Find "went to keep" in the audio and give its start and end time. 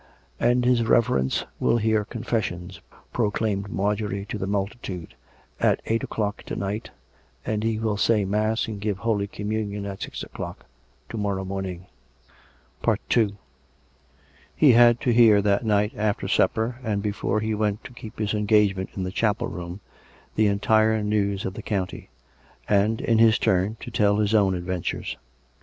17.53-18.17